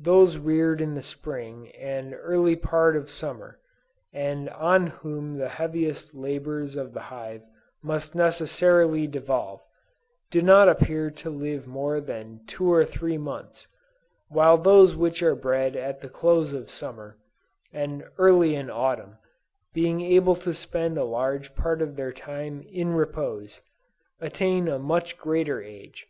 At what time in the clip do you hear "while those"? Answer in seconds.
14.30-14.96